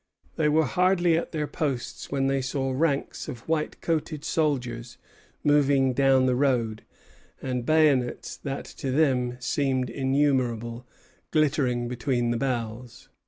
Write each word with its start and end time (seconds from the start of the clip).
They 0.35 0.49
were 0.49 0.65
hardly 0.65 1.15
at 1.15 1.31
their 1.31 1.45
posts 1.45 2.09
when 2.11 2.25
they 2.25 2.41
saw 2.41 2.71
ranks 2.71 3.27
of 3.27 3.47
white 3.47 3.79
coated 3.81 4.25
soldiers 4.25 4.97
moving 5.43 5.93
down 5.93 6.25
the 6.25 6.33
road, 6.35 6.81
and 7.39 7.67
bayonets 7.67 8.35
that 8.37 8.65
to 8.77 8.89
them 8.89 9.37
seemed 9.39 9.91
innumerable 9.91 10.87
glittering 11.29 11.87
between 11.87 12.31
the 12.31 12.37
boughs. 12.37 13.09